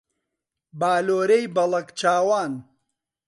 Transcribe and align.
بالۆرەی 0.79 1.45
بەڵەک 1.55 1.87
چاوان 1.99 2.53